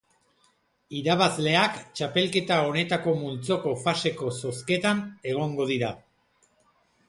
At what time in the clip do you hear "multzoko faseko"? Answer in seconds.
3.21-4.33